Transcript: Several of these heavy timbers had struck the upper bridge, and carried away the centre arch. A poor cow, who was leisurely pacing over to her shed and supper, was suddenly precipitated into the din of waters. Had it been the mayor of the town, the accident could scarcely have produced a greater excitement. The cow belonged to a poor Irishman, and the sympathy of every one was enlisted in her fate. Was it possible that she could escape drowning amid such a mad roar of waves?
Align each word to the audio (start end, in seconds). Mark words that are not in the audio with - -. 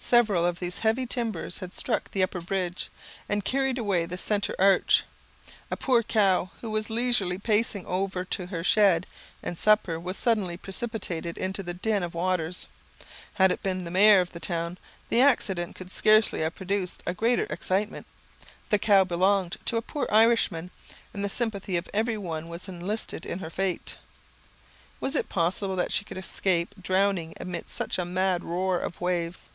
Several 0.00 0.46
of 0.46 0.58
these 0.58 0.78
heavy 0.78 1.06
timbers 1.06 1.58
had 1.58 1.72
struck 1.74 2.10
the 2.12 2.22
upper 2.22 2.40
bridge, 2.40 2.88
and 3.28 3.44
carried 3.44 3.76
away 3.76 4.06
the 4.06 4.16
centre 4.16 4.54
arch. 4.58 5.04
A 5.70 5.76
poor 5.76 6.02
cow, 6.02 6.50
who 6.62 6.70
was 6.70 6.88
leisurely 6.88 7.36
pacing 7.36 7.84
over 7.84 8.24
to 8.24 8.46
her 8.46 8.64
shed 8.64 9.06
and 9.42 9.58
supper, 9.58 10.00
was 10.00 10.16
suddenly 10.16 10.56
precipitated 10.56 11.36
into 11.36 11.62
the 11.62 11.74
din 11.74 12.02
of 12.02 12.14
waters. 12.14 12.68
Had 13.34 13.52
it 13.52 13.62
been 13.62 13.84
the 13.84 13.90
mayor 13.90 14.20
of 14.20 14.32
the 14.32 14.40
town, 14.40 14.78
the 15.10 15.20
accident 15.20 15.76
could 15.76 15.90
scarcely 15.90 16.40
have 16.40 16.54
produced 16.54 17.02
a 17.04 17.12
greater 17.12 17.44
excitement. 17.50 18.06
The 18.70 18.78
cow 18.78 19.04
belonged 19.04 19.58
to 19.66 19.76
a 19.76 19.82
poor 19.82 20.08
Irishman, 20.10 20.70
and 21.12 21.22
the 21.22 21.28
sympathy 21.28 21.76
of 21.76 21.88
every 21.92 22.16
one 22.16 22.48
was 22.48 22.66
enlisted 22.66 23.26
in 23.26 23.40
her 23.40 23.50
fate. 23.50 23.98
Was 25.00 25.14
it 25.14 25.28
possible 25.28 25.76
that 25.76 25.92
she 25.92 26.06
could 26.06 26.16
escape 26.18 26.76
drowning 26.80 27.34
amid 27.38 27.68
such 27.68 27.98
a 27.98 28.06
mad 28.06 28.42
roar 28.42 28.80
of 28.80 29.02
waves? 29.02 29.50